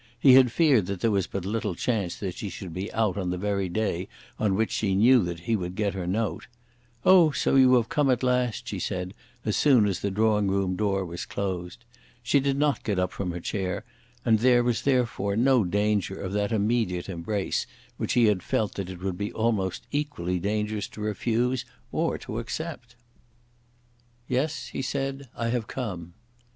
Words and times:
He 0.19 0.33
had 0.33 0.51
feared 0.51 0.87
that 0.87 1.01
there 1.01 1.11
was 1.11 1.27
but 1.27 1.45
little 1.45 1.75
chance 1.75 2.15
that 2.15 2.33
she 2.33 2.49
should 2.49 2.73
be 2.73 2.91
out 2.91 3.17
on 3.19 3.29
the 3.29 3.37
very 3.37 3.69
day 3.69 4.07
on 4.39 4.55
which 4.55 4.71
she 4.71 4.95
knew 4.95 5.21
that 5.25 5.41
he 5.41 5.55
would 5.55 5.75
get 5.75 5.93
her 5.93 6.07
note. 6.07 6.47
"Oh, 7.05 7.29
so 7.29 7.55
you 7.55 7.75
have 7.75 7.87
come 7.87 8.09
at 8.09 8.23
last," 8.23 8.67
she 8.67 8.79
said 8.79 9.13
as 9.45 9.55
soon 9.55 9.85
as 9.85 9.99
the 9.99 10.09
drawing 10.09 10.47
room 10.47 10.75
door 10.75 11.05
was 11.05 11.27
closed. 11.27 11.85
She 12.23 12.39
did 12.39 12.57
not 12.57 12.81
get 12.83 12.97
up 12.97 13.11
from 13.11 13.29
her 13.29 13.39
chair, 13.39 13.85
and 14.25 14.39
there 14.39 14.63
was 14.63 14.81
therefore 14.81 15.35
no 15.35 15.63
danger 15.63 16.19
of 16.19 16.33
that 16.33 16.51
immediate 16.51 17.07
embrace 17.07 17.67
which 17.97 18.13
he 18.13 18.25
had 18.25 18.41
felt 18.41 18.73
that 18.73 18.89
it 18.89 19.01
would 19.03 19.19
be 19.19 19.31
almost 19.31 19.85
equally 19.91 20.39
dangerous 20.39 20.87
to 20.87 21.01
refuse 21.01 21.63
or 21.91 22.17
to 22.17 22.39
accept. 22.39 22.95
"Yes," 24.27 24.69
he 24.69 24.81
said, 24.81 25.29
"I 25.37 25.49
have 25.49 25.67
come." 25.67 26.13